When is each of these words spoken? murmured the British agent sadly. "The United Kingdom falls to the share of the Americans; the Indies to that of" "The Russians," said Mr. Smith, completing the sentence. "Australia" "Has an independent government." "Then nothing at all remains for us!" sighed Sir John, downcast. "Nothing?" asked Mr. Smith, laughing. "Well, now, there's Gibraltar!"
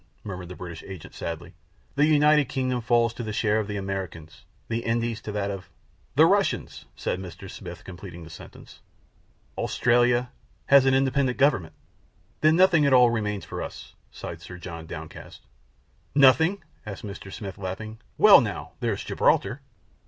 murmured 0.23 0.49
the 0.49 0.55
British 0.55 0.81
agent 0.87 1.13
sadly. 1.13 1.53
"The 1.93 2.07
United 2.07 2.45
Kingdom 2.49 2.81
falls 2.81 3.13
to 3.13 3.21
the 3.21 3.31
share 3.31 3.59
of 3.59 3.67
the 3.67 3.77
Americans; 3.77 4.45
the 4.67 4.83
Indies 4.83 5.21
to 5.21 5.31
that 5.33 5.51
of" 5.51 5.69
"The 6.15 6.25
Russians," 6.25 6.85
said 6.95 7.19
Mr. 7.19 7.47
Smith, 7.47 7.83
completing 7.83 8.23
the 8.23 8.31
sentence. 8.31 8.79
"Australia" 9.59 10.31
"Has 10.73 10.87
an 10.87 10.95
independent 10.95 11.37
government." 11.37 11.75
"Then 12.39 12.55
nothing 12.55 12.83
at 12.87 12.93
all 12.93 13.11
remains 13.11 13.45
for 13.45 13.61
us!" 13.61 13.93
sighed 14.09 14.41
Sir 14.41 14.57
John, 14.57 14.87
downcast. 14.87 15.45
"Nothing?" 16.15 16.63
asked 16.83 17.03
Mr. 17.05 17.31
Smith, 17.31 17.59
laughing. 17.59 17.99
"Well, 18.17 18.41
now, 18.41 18.71
there's 18.79 19.03
Gibraltar!" 19.03 19.61